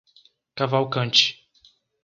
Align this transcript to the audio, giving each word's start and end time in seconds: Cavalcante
Cavalcante 0.55 1.37